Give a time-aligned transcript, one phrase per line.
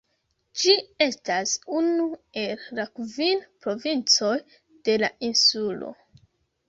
[0.61, 0.71] Ĝi
[1.05, 1.51] estas
[1.81, 2.07] unu
[2.45, 4.35] el la kvin provincoj
[4.89, 5.93] de la insulo.